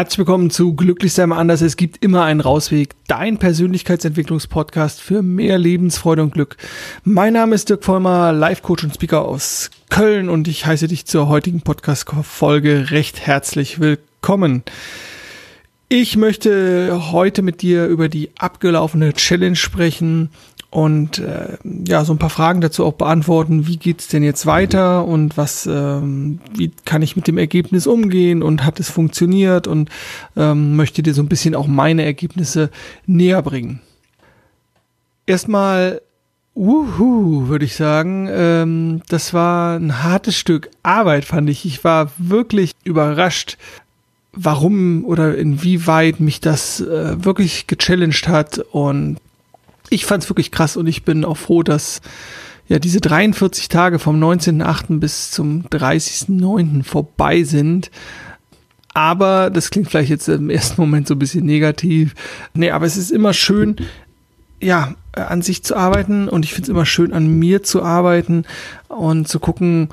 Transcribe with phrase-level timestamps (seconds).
[0.00, 1.60] Herzlich willkommen zu Glücklich sein anders.
[1.60, 2.94] Es gibt immer einen Rausweg.
[3.06, 6.56] Dein Persönlichkeitsentwicklungspodcast für mehr Lebensfreude und Glück.
[7.04, 11.04] Mein Name ist Dirk Vollmer, Life Coach und Speaker aus Köln und ich heiße dich
[11.04, 14.62] zur heutigen Podcast-Folge recht herzlich willkommen.
[15.90, 20.30] Ich möchte heute mit dir über die abgelaufene Challenge sprechen
[20.70, 23.66] und äh, ja so ein paar Fragen dazu auch beantworten.
[23.66, 28.42] Wie geht's denn jetzt weiter und was, ähm, wie kann ich mit dem Ergebnis umgehen
[28.42, 29.90] und hat es funktioniert und
[30.36, 32.70] ähm, möchte dir so ein bisschen auch meine Ergebnisse
[33.06, 33.80] näher bringen.
[35.26, 36.00] Erstmal
[36.54, 38.28] Uhu, würde ich sagen.
[38.30, 41.64] Ähm, das war ein hartes Stück Arbeit, fand ich.
[41.64, 43.56] Ich war wirklich überrascht,
[44.32, 48.58] warum oder inwieweit mich das äh, wirklich gechallenged hat.
[48.58, 49.18] Und
[49.90, 52.00] ich fand es wirklich krass und ich bin auch froh, dass
[52.68, 55.00] ja diese 43 Tage vom 19.8.
[55.00, 56.84] bis zum 30.9.
[56.84, 57.90] vorbei sind.
[58.94, 62.14] Aber das klingt vielleicht jetzt im ersten Moment so ein bisschen negativ.
[62.54, 63.76] Nee, aber es ist immer schön,
[64.60, 68.44] ja, an sich zu arbeiten und ich finde es immer schön, an mir zu arbeiten
[68.88, 69.88] und zu gucken,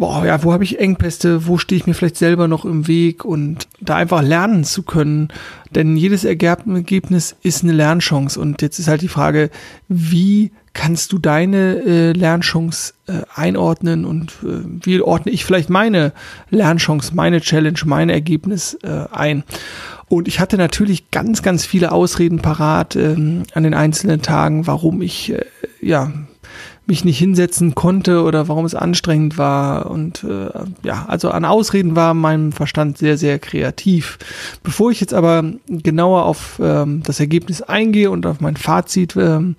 [0.00, 3.24] boah, ja, wo habe ich Engpässe, wo stehe ich mir vielleicht selber noch im Weg
[3.26, 5.28] und da einfach lernen zu können.
[5.74, 8.40] Denn jedes Ergebnis ist eine Lernchance.
[8.40, 9.50] Und jetzt ist halt die Frage,
[9.88, 16.14] wie kannst du deine äh, Lernchance äh, einordnen und äh, wie ordne ich vielleicht meine
[16.48, 19.44] Lernchance, meine Challenge, mein Ergebnis äh, ein?
[20.08, 25.02] Und ich hatte natürlich ganz, ganz viele Ausreden parat ähm, an den einzelnen Tagen, warum
[25.02, 25.44] ich äh,
[25.82, 26.10] ja
[26.86, 29.90] mich nicht hinsetzen konnte oder warum es anstrengend war.
[29.90, 30.50] Und äh,
[30.82, 34.18] ja, also an Ausreden war mein Verstand sehr, sehr kreativ.
[34.62, 39.56] Bevor ich jetzt aber genauer auf ähm, das Ergebnis eingehe und auf mein Fazit, ähm,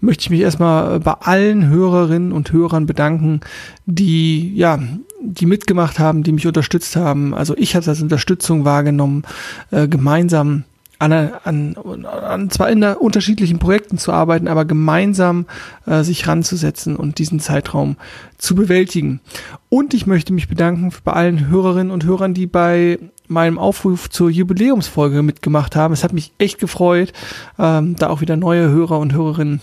[0.00, 3.40] möchte ich mich erstmal bei allen Hörerinnen und Hörern bedanken,
[3.86, 4.78] die ja
[5.20, 7.34] die mitgemacht haben, die mich unterstützt haben.
[7.34, 9.24] Also ich habe es als Unterstützung wahrgenommen,
[9.70, 10.64] äh, gemeinsam
[10.98, 15.46] an, an, an zwar in unterschiedlichen Projekten zu arbeiten, aber gemeinsam
[15.86, 17.96] äh, sich ranzusetzen und diesen Zeitraum
[18.36, 19.20] zu bewältigen.
[19.68, 22.98] Und ich möchte mich bedanken bei allen Hörerinnen und Hörern, die bei
[23.28, 25.92] meinem Aufruf zur Jubiläumsfolge mitgemacht haben.
[25.92, 27.12] Es hat mich echt gefreut,
[27.58, 29.60] ähm, da auch wieder neue Hörer und Hörerinnen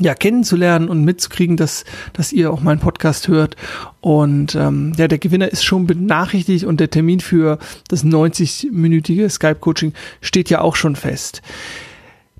[0.00, 3.56] ja, kennenzulernen und mitzukriegen, dass, dass ihr auch meinen Podcast hört.
[4.00, 9.92] Und ähm, ja, der Gewinner ist schon benachrichtigt und der Termin für das 90-minütige Skype-Coaching
[10.20, 11.42] steht ja auch schon fest.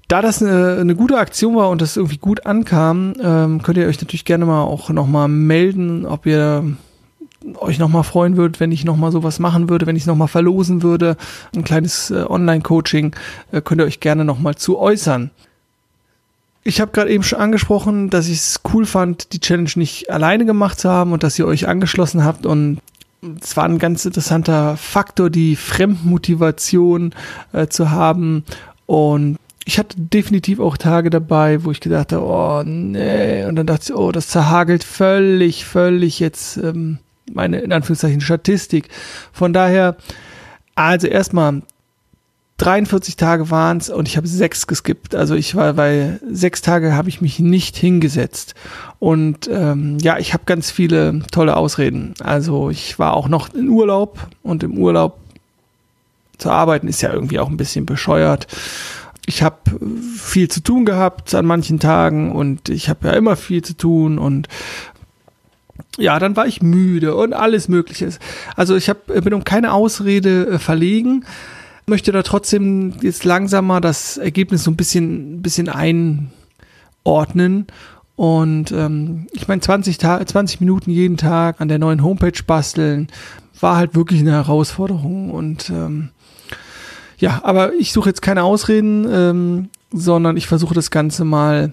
[0.08, 3.86] Da das eine, eine gute Aktion war und das irgendwie gut ankam, ähm, könnt ihr
[3.86, 6.64] euch natürlich gerne mal auch nochmal melden, ob ihr
[7.56, 11.16] euch nochmal freuen würdet, wenn ich nochmal sowas machen würde, wenn ich nochmal verlosen würde.
[11.54, 13.14] Ein kleines äh, Online-Coaching
[13.52, 15.30] äh, könnt ihr euch gerne nochmal zu äußern.
[16.62, 20.44] Ich habe gerade eben schon angesprochen, dass ich es cool fand, die Challenge nicht alleine
[20.44, 22.44] gemacht zu haben und dass ihr euch angeschlossen habt.
[22.44, 22.80] Und
[23.42, 27.14] es war ein ganz interessanter Faktor, die Fremdmotivation
[27.52, 28.44] äh, zu haben.
[28.86, 33.66] Und ich hatte definitiv auch Tage dabei, wo ich gedacht habe, oh nee, und dann
[33.66, 36.98] dachte ich, oh, das zerhagelt völlig, völlig jetzt ähm,
[37.32, 38.88] meine in Anführungszeichen Statistik.
[39.32, 39.96] Von daher,
[40.74, 41.62] also erstmal
[42.60, 45.14] 43 Tage waren es und ich habe sechs geskippt.
[45.14, 48.54] Also ich war, weil sechs Tage habe ich mich nicht hingesetzt.
[48.98, 52.12] Und ähm, ja, ich habe ganz viele tolle Ausreden.
[52.20, 55.18] Also ich war auch noch in Urlaub und im Urlaub
[56.36, 58.46] zu arbeiten ist ja irgendwie auch ein bisschen bescheuert.
[59.24, 59.56] Ich habe
[60.18, 64.18] viel zu tun gehabt an manchen Tagen und ich habe ja immer viel zu tun
[64.18, 64.48] und
[65.96, 68.10] ja, dann war ich müde und alles Mögliche.
[68.54, 71.24] Also ich hab, bin um keine Ausrede äh, verlegen
[71.90, 77.66] möchte da trotzdem jetzt langsam mal das Ergebnis so ein bisschen, bisschen einordnen.
[78.16, 83.08] Und ähm, ich meine, 20, 20 Minuten jeden Tag an der neuen Homepage basteln,
[83.60, 85.30] war halt wirklich eine Herausforderung.
[85.30, 86.10] Und ähm,
[87.18, 91.72] ja, aber ich suche jetzt keine Ausreden, ähm, sondern ich versuche das Ganze mal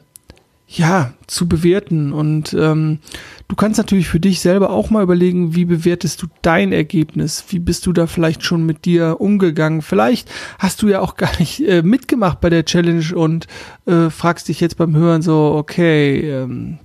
[0.68, 2.12] ja, zu bewerten.
[2.12, 3.00] Und ähm,
[3.48, 7.46] du kannst natürlich für dich selber auch mal überlegen, wie bewertest du dein Ergebnis?
[7.50, 9.82] Wie bist du da vielleicht schon mit dir umgegangen?
[9.82, 10.30] Vielleicht
[10.60, 13.48] hast du ja auch gar nicht äh, mitgemacht bei der Challenge und
[13.86, 16.80] äh, fragst dich jetzt beim Hören so, okay, ähm,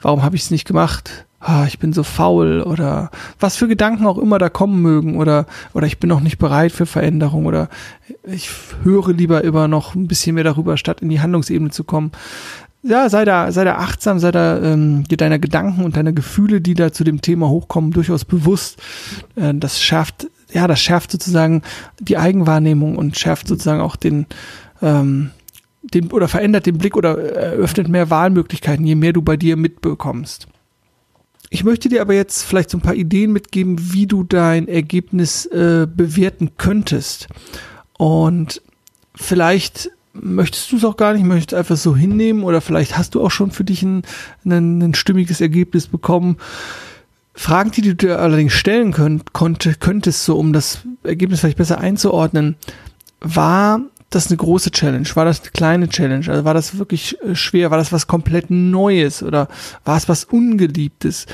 [0.00, 1.26] warum habe ich es nicht gemacht?
[1.42, 5.46] Ah, ich bin so faul oder was für Gedanken auch immer da kommen mögen oder
[5.72, 7.70] oder ich bin noch nicht bereit für Veränderung oder
[8.24, 8.50] ich
[8.82, 12.12] höre lieber immer noch ein bisschen mehr darüber, statt in die Handlungsebene zu kommen
[12.82, 16.60] ja, sei da, sei da achtsam, sei da ähm, dir deiner Gedanken und deiner Gefühle,
[16.60, 18.80] die da zu dem Thema hochkommen, durchaus bewusst.
[19.36, 21.62] Äh, das schärft, ja, das schärft sozusagen
[21.98, 24.26] die Eigenwahrnehmung und schärft sozusagen auch den,
[24.80, 25.30] ähm,
[25.82, 30.48] den oder verändert den Blick oder eröffnet mehr Wahlmöglichkeiten, je mehr du bei dir mitbekommst.
[31.50, 35.46] Ich möchte dir aber jetzt vielleicht so ein paar Ideen mitgeben, wie du dein Ergebnis
[35.46, 37.26] äh, bewerten könntest.
[37.98, 38.62] Und
[39.16, 43.22] vielleicht möchtest du es auch gar nicht, möchtest einfach so hinnehmen oder vielleicht hast du
[43.22, 44.02] auch schon für dich ein,
[44.44, 46.38] ein, ein stimmiges Ergebnis bekommen.
[47.34, 51.78] Fragen, die du dir allerdings stellen könnt, konnte, könntest, so um das Ergebnis vielleicht besser
[51.78, 52.56] einzuordnen,
[53.20, 53.80] war
[54.10, 55.08] das eine große Challenge?
[55.14, 56.28] War das eine kleine Challenge?
[56.28, 57.70] Also war das wirklich äh, schwer?
[57.70, 59.48] War das was komplett Neues oder
[59.84, 61.26] war es was Ungeliebtes?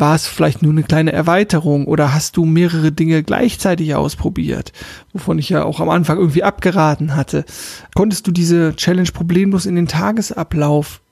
[0.00, 4.72] War es vielleicht nur eine kleine Erweiterung oder hast du mehrere Dinge gleichzeitig ausprobiert,
[5.12, 7.44] wovon ich ja auch am Anfang irgendwie abgeraten hatte?
[7.94, 11.02] Konntest du diese Challenge problemlos in den Tagesablauf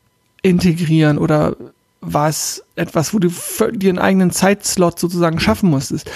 [0.40, 1.56] integrieren oder
[2.00, 3.28] war es etwas, wo du
[3.72, 6.10] dir einen eigenen Zeitslot sozusagen schaffen musstest?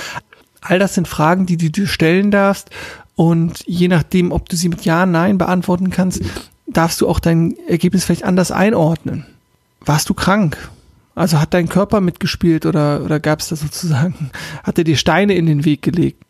[0.63, 2.71] All das sind Fragen, die du dir stellen darfst
[3.17, 6.23] und je nachdem, ob du sie mit Ja, Nein beantworten kannst,
[6.67, 9.27] darfst du auch dein Ergebnis vielleicht anders einordnen.
[9.85, 10.57] Warst du krank?
[11.15, 14.31] Also hat dein Körper mitgespielt oder, oder gab es da sozusagen,
[14.63, 16.23] hat er dir Steine in den Weg gelegt?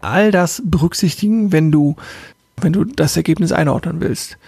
[0.00, 1.96] All das berücksichtigen, wenn du,
[2.60, 4.38] wenn du das Ergebnis einordnen willst.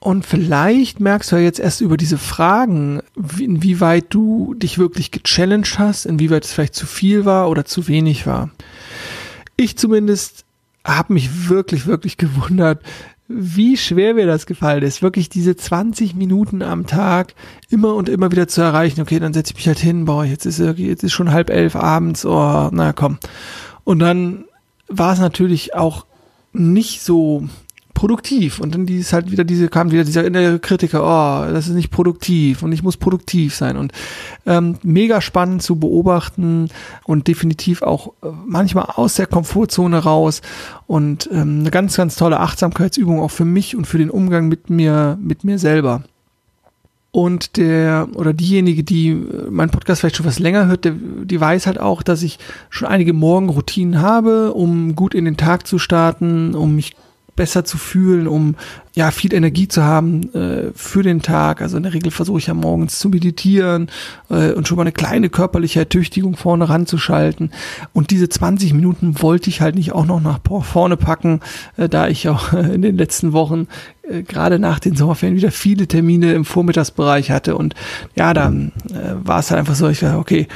[0.00, 3.00] Und vielleicht merkst du ja jetzt erst über diese Fragen,
[3.38, 8.26] inwieweit du dich wirklich gechallenged hast, inwieweit es vielleicht zu viel war oder zu wenig
[8.26, 8.50] war.
[9.56, 10.44] Ich zumindest
[10.84, 12.82] habe mich wirklich, wirklich gewundert,
[13.28, 17.34] wie schwer mir das gefallen ist, wirklich diese 20 Minuten am Tag
[17.70, 19.00] immer und immer wieder zu erreichen.
[19.00, 21.74] Okay, dann setze ich mich halt hin, boah, jetzt ist jetzt ist schon halb elf
[21.74, 23.18] abends, oh, na komm.
[23.84, 24.44] Und dann
[24.88, 26.06] war es natürlich auch
[26.52, 27.48] nicht so
[27.96, 28.60] produktiv.
[28.60, 31.90] Und dann ist halt wieder diese, kam wieder dieser innere Kritiker, oh, das ist nicht
[31.90, 33.76] produktiv und ich muss produktiv sein.
[33.76, 33.92] Und
[34.44, 36.68] ähm, mega spannend zu beobachten
[37.04, 40.42] und definitiv auch äh, manchmal aus der Komfortzone raus.
[40.86, 44.68] Und ähm, eine ganz, ganz tolle Achtsamkeitsübung auch für mich und für den Umgang mit
[44.68, 46.02] mir, mit mir selber.
[47.12, 51.40] Und der oder diejenige, die äh, meinen Podcast vielleicht schon was länger hört, der, die
[51.40, 52.38] weiß halt auch, dass ich
[52.68, 56.94] schon einige Morgenroutinen habe, um gut in den Tag zu starten, um mich
[57.36, 58.56] besser zu fühlen, um
[58.94, 61.60] ja viel Energie zu haben äh, für den Tag.
[61.60, 63.88] Also in der Regel versuche ich ja morgens zu meditieren
[64.30, 67.52] äh, und schon mal eine kleine körperliche Ertüchtigung vorne ranzuschalten.
[67.92, 71.40] Und diese 20 Minuten wollte ich halt nicht auch noch nach vorne packen,
[71.76, 73.68] äh, da ich auch in den letzten Wochen
[74.02, 77.56] äh, gerade nach den Sommerferien wieder viele Termine im Vormittagsbereich hatte.
[77.56, 77.74] Und
[78.14, 80.48] ja, dann äh, war es halt einfach so, ich dachte, okay,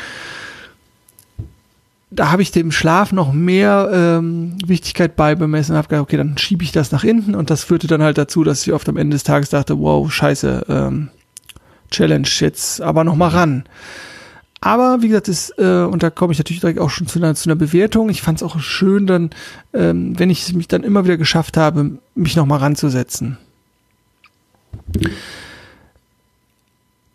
[2.11, 6.37] da habe ich dem Schlaf noch mehr ähm, Wichtigkeit beibemessen und habe gedacht, okay, dann
[6.39, 8.97] schiebe ich das nach hinten und das führte dann halt dazu, dass ich oft am
[8.97, 11.09] Ende des Tages dachte, wow, scheiße, ähm,
[11.91, 13.65] Challenge jetzt aber noch mal ran.
[14.61, 17.35] Aber wie gesagt, ist, äh, und da komme ich natürlich direkt auch schon zu einer,
[17.35, 18.11] zu einer Bewertung.
[18.11, 19.31] Ich fand es auch schön, dann,
[19.73, 23.39] ähm, wenn ich es mich dann immer wieder geschafft habe, mich noch mal ranzusetzen.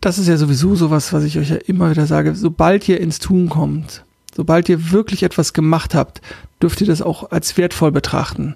[0.01, 2.33] Das ist ja sowieso sowas, was ich euch ja immer wieder sage.
[2.33, 4.04] Sobald ihr ins Tun kommt,
[4.35, 6.21] sobald ihr wirklich etwas gemacht habt,
[6.61, 8.55] dürft ihr das auch als wertvoll betrachten.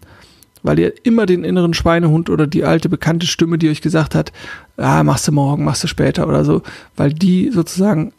[0.62, 4.34] Weil ihr immer den inneren Schweinehund oder die alte bekannte Stimme, die euch gesagt hat,
[4.76, 6.64] ah, machst du morgen, machst du später oder so,
[6.98, 8.12] weil die sozusagen,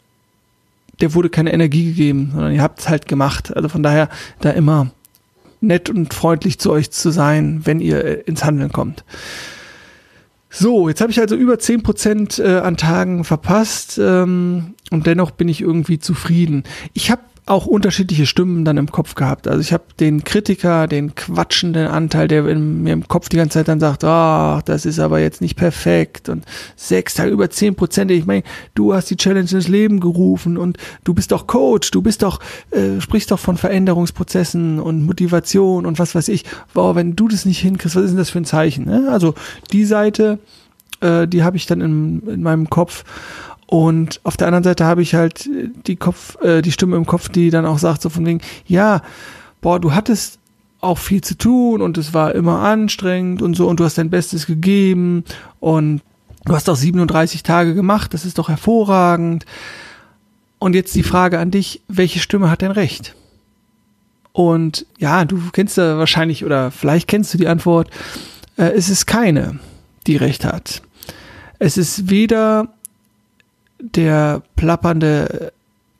[1.01, 3.55] der wurde keine Energie gegeben, sondern ihr habt es halt gemacht.
[3.55, 4.09] Also von daher
[4.39, 4.89] da immer
[5.61, 9.03] nett und freundlich zu euch zu sein, wenn ihr äh, ins Handeln kommt.
[10.49, 15.31] So, jetzt habe ich also über zehn Prozent äh, an Tagen verpasst ähm, und dennoch
[15.31, 16.63] bin ich irgendwie zufrieden.
[16.93, 19.47] Ich habe auch unterschiedliche Stimmen dann im Kopf gehabt.
[19.47, 23.59] Also ich habe den Kritiker, den quatschenden Anteil, der in mir im Kopf die ganze
[23.59, 26.45] Zeit dann sagt, ah, oh, das ist aber jetzt nicht perfekt und
[26.75, 28.11] sechs Tage über zehn Prozent.
[28.11, 28.43] Ich meine,
[28.75, 32.39] du hast die Challenge ins Leben gerufen und du bist doch Coach, du bist doch,
[32.69, 36.45] äh, sprichst doch von Veränderungsprozessen und Motivation und was weiß ich.
[36.75, 38.85] Wow, wenn du das nicht hinkriegst, was ist denn das für ein Zeichen?
[38.85, 39.09] Ne?
[39.09, 39.33] Also
[39.71, 40.37] die Seite,
[41.01, 43.03] äh, die habe ich dann in, in meinem Kopf
[43.71, 45.49] und auf der anderen Seite habe ich halt
[45.87, 49.01] die Kopf, äh, die Stimme im Kopf, die dann auch sagt, so von wegen, ja,
[49.61, 50.39] boah, du hattest
[50.81, 54.09] auch viel zu tun und es war immer anstrengend und so und du hast dein
[54.09, 55.23] Bestes gegeben
[55.61, 56.01] und
[56.43, 59.45] du hast auch 37 Tage gemacht, das ist doch hervorragend.
[60.59, 63.15] Und jetzt die Frage an dich, welche Stimme hat denn recht?
[64.33, 67.89] Und ja, du kennst da wahrscheinlich oder vielleicht kennst du die Antwort,
[68.57, 69.59] äh, es ist keine,
[70.07, 70.81] die recht hat.
[71.57, 72.67] Es ist weder
[73.81, 75.51] der plappernde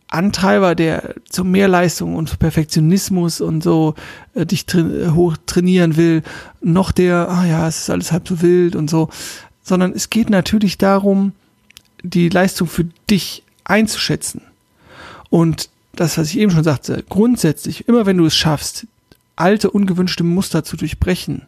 [0.07, 3.95] Antreiber, der zu Mehrleistung und zu Perfektionismus und so
[4.35, 4.83] äh, dich tra
[5.13, 6.21] hoch trainieren will,
[6.61, 9.09] noch der, ah ja, es ist alles halb so wild und so,
[9.63, 11.31] sondern es geht natürlich darum,
[12.03, 14.41] die Leistung für dich einzuschätzen.
[15.29, 18.87] Und das, was ich eben schon sagte, grundsätzlich, immer wenn du es schaffst,
[19.37, 21.43] alte, ungewünschte Muster zu durchbrechen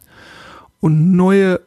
[0.80, 1.60] und neue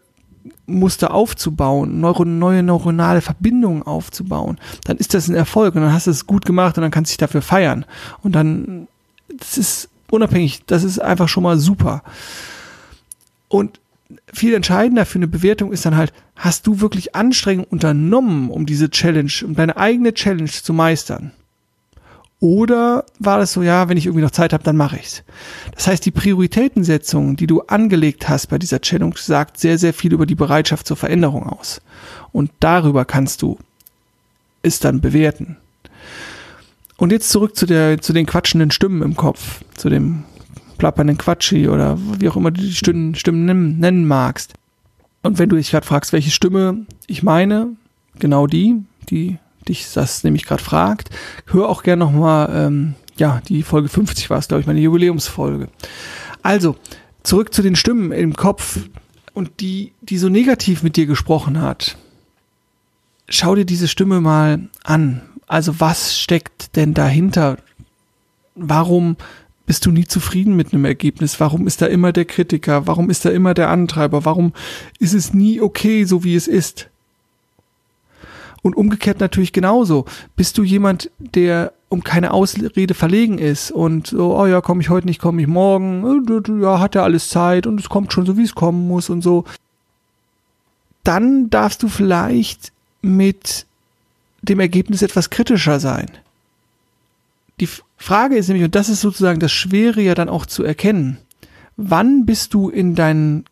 [0.66, 6.08] Muster aufzubauen, neuro, neue neuronale Verbindungen aufzubauen, dann ist das ein Erfolg und dann hast
[6.08, 7.86] du es gut gemacht und dann kannst du dich dafür feiern.
[8.24, 8.88] Und dann,
[9.38, 12.04] das ist unabhängig, das ist einfach schon mal super.
[13.48, 13.80] Und
[14.34, 18.90] viel entscheidender für eine Bewertung ist dann halt, hast du wirklich Anstrengungen unternommen, um diese
[18.90, 21.32] Challenge, um deine eigene Challenge zu meistern?
[22.40, 25.24] Oder war das so, ja, wenn ich irgendwie noch Zeit habe, dann mache ich's.
[25.74, 30.14] Das heißt, die Prioritätensetzung, die du angelegt hast bei dieser Challenge, sagt sehr, sehr viel
[30.14, 31.82] über die Bereitschaft zur Veränderung aus.
[32.32, 33.58] Und darüber kannst du
[34.62, 35.58] es dann bewerten.
[36.98, 40.24] Und jetzt zurück zu der, zu den quatschenden Stimmen im Kopf, zu dem
[40.78, 44.54] plappernden Quatschi oder wie auch immer du die Stimmen, Stimmen nennen magst.
[45.24, 47.70] Und wenn du dich gerade fragst, welche Stimme ich meine,
[48.20, 49.38] genau die, die
[49.70, 51.10] dich das nämlich gerade fragt,
[51.48, 55.70] hör auch gerne nochmal, ähm, ja, die Folge 50 war es, glaube ich, meine Jubiläumsfolge.
[56.44, 56.76] Also,
[57.24, 58.80] zurück zu den Stimmen im Kopf
[59.34, 61.98] und die, die so negativ mit dir gesprochen hat.
[63.30, 65.22] Schau dir diese Stimme mal an.
[65.48, 67.58] Also, was steckt denn dahinter?
[68.56, 69.18] Warum
[69.66, 71.40] bist du nie zufrieden mit einem Ergebnis?
[71.40, 72.88] Warum ist da immer der Kritiker?
[72.88, 74.26] Warum ist da immer der Antreiber?
[74.26, 74.54] Warum
[75.00, 76.90] ist es nie okay, so wie es ist?
[78.68, 80.04] Und umgekehrt natürlich genauso.
[80.36, 84.90] Bist du jemand, der um keine Ausrede verlegen ist und so, oh ja, komme ich
[84.90, 88.26] heute nicht, komme ich morgen, äh, ja, hat ja alles Zeit und es kommt schon
[88.26, 89.46] so, wie es kommen muss und so.
[91.06, 93.66] Dann darfst du vielleicht mit
[94.42, 96.12] dem Ergebnis etwas kritischer sein.
[97.62, 101.20] Die Frage ist nämlich, und das ist sozusagen das Schwere ja dann auch zu erkennen,
[101.78, 103.46] wann bist du in deinen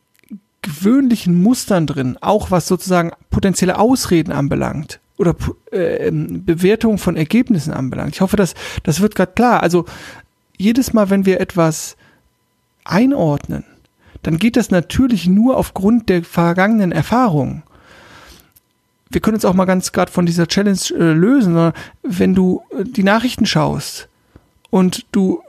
[0.62, 5.36] gewöhnlichen Mustern drin, auch was sozusagen potenzielle Ausreden anbelangt oder
[5.72, 8.16] äh, ähm, Bewertung von Ergebnissen anbelangt.
[8.16, 8.54] Ich hoffe, dass
[8.84, 9.64] das wird gerade klar.
[9.64, 9.86] Also
[10.58, 11.96] jedes Mal, wenn wir etwas
[12.84, 13.64] einordnen,
[14.24, 17.64] dann geht das natürlich nur aufgrund der vergangenen Erfahrungen.
[19.10, 22.64] Wir können uns auch mal ganz gerade von dieser Challenge äh, lösen, sondern wenn du
[22.72, 24.10] äh, die Nachrichten schaust
[24.72, 25.42] und du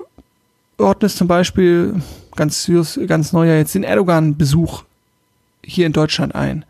[0.79, 1.95] ordnest zum Beispiel
[2.37, 2.71] ganz,
[3.07, 4.85] ganz neuer jetzt den Erdogan-Besuch
[5.65, 6.65] hier in Deutschland ein.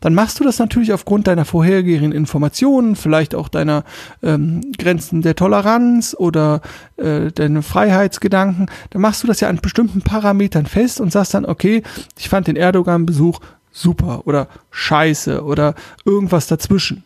[0.00, 3.84] Dann machst du das natürlich aufgrund deiner vorhergehenden Informationen, vielleicht auch deiner
[4.22, 6.62] ähm, Grenzen der Toleranz oder
[6.96, 8.66] äh, deine Freiheitsgedanken.
[8.90, 11.82] Dann machst du das ja an bestimmten Parametern fest und sagst dann, okay,
[12.18, 13.40] ich fand den Erdogan-Besuch
[13.72, 17.04] super oder scheiße oder irgendwas dazwischen.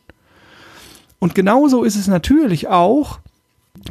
[1.18, 3.18] Und genauso ist es natürlich auch,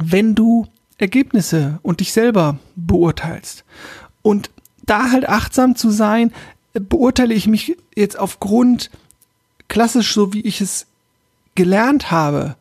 [0.02, 0.66] wenn du
[0.98, 3.64] Ergebnisse und dich selber beurteilst.
[4.22, 4.50] Und
[4.86, 6.32] da halt achtsam zu sein,
[6.74, 8.90] beurteile ich mich jetzt aufgrund
[9.68, 10.86] klassisch so, wie ich es
[11.54, 12.56] gelernt habe,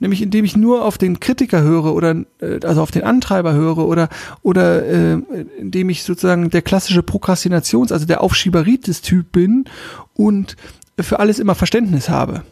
[0.00, 3.78] nämlich indem ich nur auf den Kritiker höre oder äh, also auf den Antreiber höre
[3.78, 4.08] oder
[4.42, 5.18] oder äh,
[5.58, 9.66] indem ich sozusagen der klassische Prokrastinations, also der Aufschieberitis-Typ bin
[10.14, 10.56] und
[10.98, 12.42] für alles immer Verständnis habe.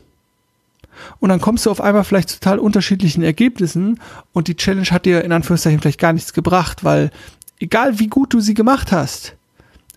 [1.18, 3.98] Und dann kommst du auf einmal vielleicht zu total unterschiedlichen Ergebnissen
[4.32, 7.10] und die Challenge hat dir in Anführungszeichen vielleicht gar nichts gebracht, weil
[7.58, 9.34] egal wie gut du sie gemacht hast,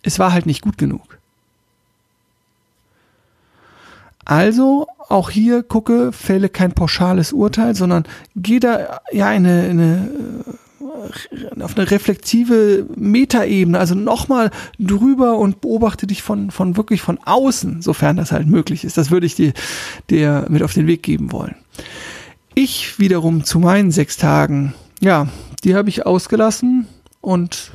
[0.04, 1.18] es war halt nicht gut genug.
[4.26, 8.06] Also auch hier gucke, fälle kein pauschales Urteil, sondern
[8.36, 10.10] geh da ja eine, eine
[10.48, 17.20] äh, auf eine reflektive Metaebene, also nochmal drüber und beobachte dich von, von wirklich von
[17.24, 18.98] außen, sofern das halt möglich ist.
[18.98, 19.54] Das würde ich dir,
[20.10, 21.56] dir mit auf den Weg geben wollen.
[22.56, 25.28] Ich wiederum zu meinen sechs Tagen, ja,
[25.64, 26.88] die habe ich ausgelassen
[27.20, 27.72] und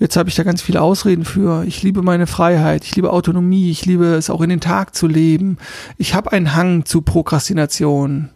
[0.00, 1.62] Jetzt habe ich da ganz viele Ausreden für.
[1.64, 5.06] Ich liebe meine Freiheit, ich liebe Autonomie, ich liebe es auch in den Tag zu
[5.06, 5.58] leben.
[5.98, 8.30] Ich habe einen Hang zu Prokrastination.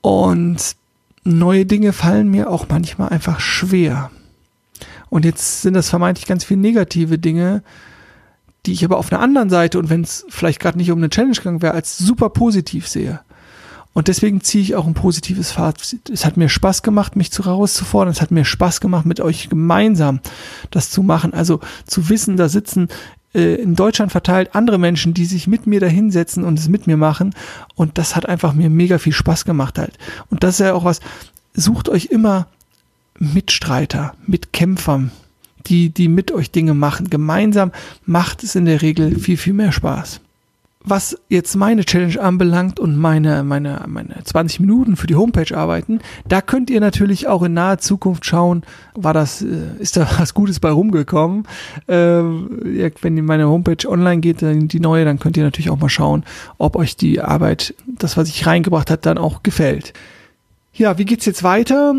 [0.00, 0.76] Und
[1.22, 4.10] neue Dinge fallen mir auch manchmal einfach schwer.
[5.10, 7.62] Und jetzt sind das vermeintlich ganz viele negative Dinge,
[8.64, 11.10] die ich aber auf einer anderen Seite und wenn es vielleicht gerade nicht um eine
[11.10, 13.20] Challenge gegangen wäre, als super positiv sehe.
[13.94, 16.10] Und deswegen ziehe ich auch ein positives Fazit.
[16.10, 18.12] Es hat mir Spaß gemacht, mich zu herauszufordern.
[18.12, 20.20] Es hat mir Spaß gemacht, mit euch gemeinsam
[20.70, 21.32] das zu machen.
[21.32, 22.88] Also zu wissen, da sitzen
[23.34, 26.88] äh, in Deutschland verteilt andere Menschen, die sich mit mir da hinsetzen und es mit
[26.88, 27.36] mir machen.
[27.76, 29.96] Und das hat einfach mir mega viel Spaß gemacht halt.
[30.28, 30.98] Und das ist ja auch was,
[31.54, 32.48] sucht euch immer
[33.20, 35.04] Mitstreiter, Mitkämpfer,
[35.66, 37.10] die, die mit euch Dinge machen.
[37.10, 37.70] Gemeinsam
[38.04, 40.20] macht es in der Regel viel, viel mehr Spaß
[40.84, 46.00] was jetzt meine Challenge anbelangt und meine, meine, meine 20 Minuten für die Homepage arbeiten,
[46.28, 48.62] da könnt ihr natürlich auch in naher Zukunft schauen,
[48.94, 49.46] war das, äh,
[49.78, 51.48] ist da was Gutes bei rumgekommen.
[51.86, 56.24] Äh, wenn meine Homepage online geht, die neue, dann könnt ihr natürlich auch mal schauen,
[56.58, 59.94] ob euch die Arbeit, das, was ich reingebracht hat, dann auch gefällt.
[60.74, 61.94] Ja, wie geht's jetzt weiter?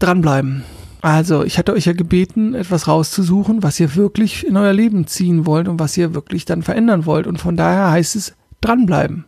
[0.00, 0.64] Dranbleiben.
[1.04, 5.44] Also, ich hatte euch ja gebeten, etwas rauszusuchen, was ihr wirklich in euer Leben ziehen
[5.44, 7.26] wollt und was ihr wirklich dann verändern wollt.
[7.26, 8.32] Und von daher heißt es
[8.62, 9.26] dranbleiben.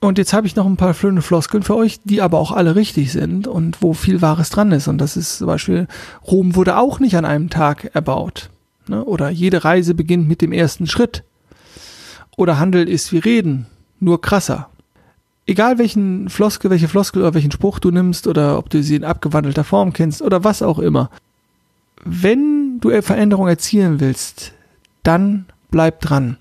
[0.00, 2.74] Und jetzt habe ich noch ein paar schöne Floskeln für euch, die aber auch alle
[2.74, 4.88] richtig sind und wo viel Wahres dran ist.
[4.88, 5.86] Und das ist zum Beispiel,
[6.26, 8.50] Rom wurde auch nicht an einem Tag erbaut.
[8.88, 9.04] Ne?
[9.04, 11.22] Oder jede Reise beginnt mit dem ersten Schritt.
[12.36, 13.66] Oder Handel ist wie Reden,
[14.00, 14.69] nur krasser
[15.50, 19.04] egal welchen Floskel, welche Floskel oder welchen Spruch du nimmst oder ob du sie in
[19.04, 21.10] abgewandelter Form kennst oder was auch immer.
[22.04, 24.52] Wenn du Veränderung erzielen willst,
[25.02, 26.36] dann bleib dran.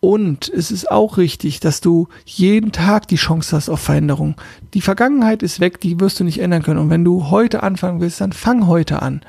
[0.00, 4.36] Und es ist auch richtig, dass du jeden Tag die Chance hast auf Veränderung.
[4.72, 6.80] Die Vergangenheit ist weg, die wirst du nicht ändern können.
[6.80, 9.20] Und wenn du heute anfangen willst, dann fang heute an.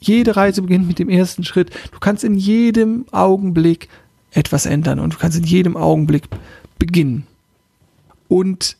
[0.00, 1.70] Jede Reise beginnt mit dem ersten Schritt.
[1.92, 3.88] Du kannst in jedem Augenblick
[4.32, 6.24] etwas ändern und du kannst in jedem Augenblick
[6.80, 7.24] beginnen.
[8.28, 8.76] Und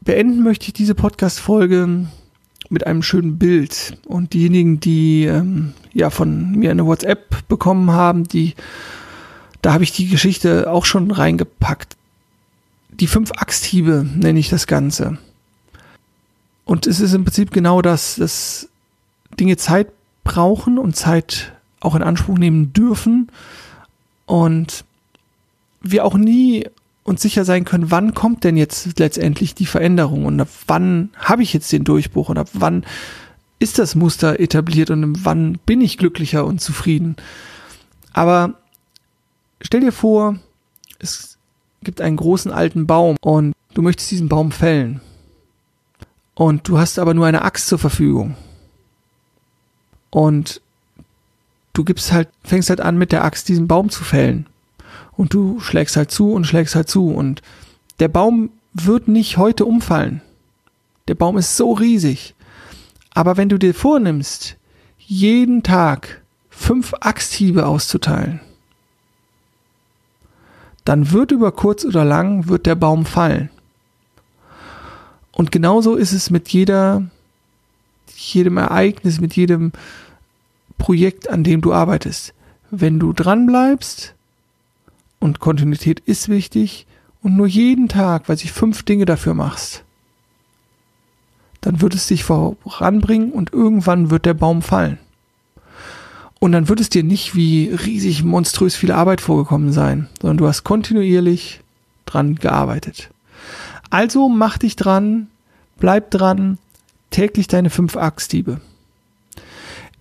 [0.00, 2.06] beenden möchte ich diese Podcast-Folge
[2.70, 3.98] mit einem schönen Bild.
[4.06, 8.54] Und diejenigen, die ähm, ja von mir eine WhatsApp bekommen haben, die,
[9.62, 11.96] da habe ich die Geschichte auch schon reingepackt.
[12.90, 15.18] Die fünf Axthiebe nenne ich das Ganze.
[16.64, 18.68] Und es ist im Prinzip genau das, dass
[19.38, 19.88] Dinge Zeit
[20.24, 23.30] brauchen und Zeit auch in Anspruch nehmen dürfen.
[24.24, 24.84] Und
[25.82, 26.66] wir auch nie
[27.06, 31.42] uns sicher sein können, wann kommt denn jetzt letztendlich die Veränderung und ab wann habe
[31.42, 32.84] ich jetzt den Durchbruch und ab wann
[33.58, 37.16] ist das Muster etabliert und wann bin ich glücklicher und zufrieden.
[38.12, 38.54] Aber
[39.60, 40.36] stell dir vor,
[40.98, 41.38] es
[41.82, 45.00] gibt einen großen alten Baum und du möchtest diesen Baum fällen.
[46.34, 48.36] Und du hast aber nur eine Axt zur Verfügung.
[50.10, 50.60] Und
[51.72, 54.46] du gibst halt, fängst halt an, mit der Axt diesen Baum zu fällen
[55.12, 57.42] und du schlägst halt zu und schlägst halt zu und
[58.00, 60.20] der Baum wird nicht heute umfallen.
[61.08, 62.34] Der Baum ist so riesig.
[63.14, 64.56] Aber wenn du dir vornimmst,
[64.98, 68.40] jeden Tag fünf Axthiebe auszuteilen,
[70.84, 73.50] dann wird über kurz oder lang wird der Baum fallen.
[75.32, 77.04] Und genauso ist es mit jeder,
[78.14, 79.72] jedem Ereignis, mit jedem
[80.78, 82.34] Projekt, an dem du arbeitest.
[82.70, 84.14] Wenn du dran bleibst,
[85.20, 86.86] und Kontinuität ist wichtig
[87.22, 89.84] und nur jeden Tag, weil sich fünf Dinge dafür machst,
[91.60, 94.98] dann wird es dich voranbringen und irgendwann wird der Baum fallen.
[96.38, 100.46] Und dann wird es dir nicht wie riesig monströs viel Arbeit vorgekommen sein, sondern du
[100.46, 101.60] hast kontinuierlich
[102.04, 103.10] dran gearbeitet.
[103.90, 105.28] Also mach dich dran,
[105.78, 106.58] bleib dran,
[107.10, 108.60] täglich deine fünf Axthiebe.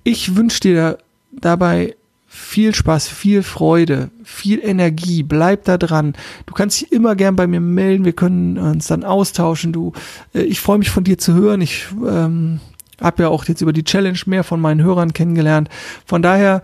[0.03, 0.97] Ich wünsche dir
[1.31, 1.95] dabei
[2.35, 5.23] viel Spaß, viel Freude, viel Energie.
[5.23, 6.13] Bleib da dran.
[6.45, 8.03] Du kannst dich immer gern bei mir melden.
[8.03, 9.71] Wir können uns dann austauschen.
[9.71, 9.93] Du,
[10.33, 11.61] äh, ich freue mich von dir zu hören.
[11.61, 12.59] Ich ähm,
[13.01, 15.69] habe ja auch jetzt über die Challenge mehr von meinen Hörern kennengelernt.
[16.05, 16.61] Von daher,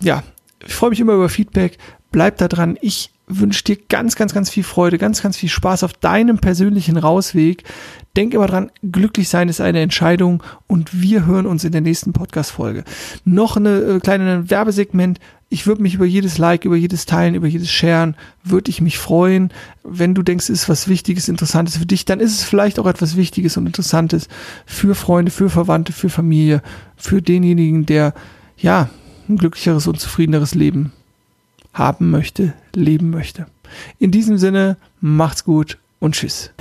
[0.00, 0.22] ja,
[0.64, 1.78] ich freue mich immer über Feedback.
[2.12, 2.78] Bleib da dran.
[2.80, 6.96] Ich wünsche dir ganz, ganz, ganz viel Freude, ganz, ganz viel Spaß auf deinem persönlichen
[6.96, 7.64] Rausweg.
[8.16, 12.12] Denk immer dran, glücklich sein ist eine Entscheidung und wir hören uns in der nächsten
[12.12, 12.84] Podcast-Folge.
[13.24, 15.20] Noch eine äh, kleine Werbesegment.
[15.50, 18.98] Ich würde mich über jedes Like, über jedes Teilen, über jedes Sharen, würde ich mich
[18.98, 19.52] freuen.
[19.84, 22.86] Wenn du denkst, es ist was Wichtiges, Interessantes für dich, dann ist es vielleicht auch
[22.86, 24.28] etwas Wichtiges und Interessantes
[24.66, 26.62] für Freunde, für Verwandte, für Familie,
[26.96, 28.14] für denjenigen, der,
[28.56, 28.90] ja,
[29.28, 30.92] ein glücklicheres und zufriedeneres Leben
[31.72, 33.46] haben möchte, leben möchte.
[33.98, 36.52] In diesem Sinne, macht's gut und tschüss.